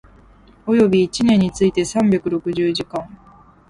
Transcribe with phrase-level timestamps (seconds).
[0.65, 3.07] 及び一年について三百六十時間